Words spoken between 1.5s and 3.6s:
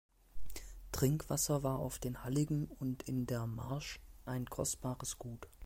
war auf den Halligen und in der